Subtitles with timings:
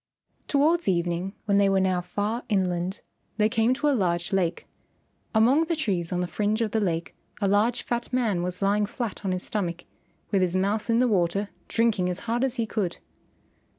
[0.47, 3.01] Towards evening when they were now far inland,
[3.37, 4.65] they came to a large lake.
[5.35, 8.87] Among the trees on the fringe of the lake a large fat man was lying
[8.87, 9.85] flat on his stomach
[10.31, 12.97] with his mouth in the water drinking as hard as he could.